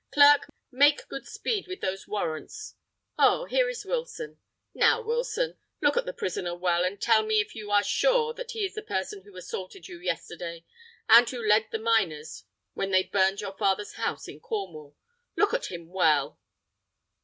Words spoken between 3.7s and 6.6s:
Wilson. Now, Wilson, look at the prisoner